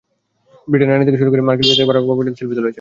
[0.69, 2.69] ব্রিটেনের রানি থেকে শুরু করে মার্কিন প্রেসিডেন্ট বারাক ওবামা পর্যন্ত সেলফি তুলেছেন।